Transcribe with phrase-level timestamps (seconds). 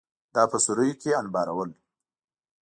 [0.35, 1.69] دا په سوریو کې انبارول